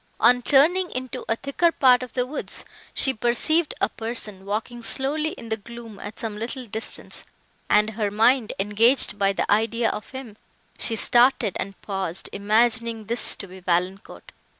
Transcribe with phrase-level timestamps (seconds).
[0.19, 5.33] On turning into a thicker part of the woods, she perceived a person, walking slowly
[5.33, 7.23] in the gloom at some little distance,
[7.69, 10.37] and, her mind engaged by the idea of him,
[10.79, 14.31] she started and paused, imagining this to be Valancourt.